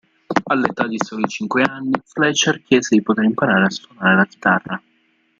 [0.45, 4.81] All'età di soli cinque anni, Fletcher chiese di poter imparare a suonare la chitarra.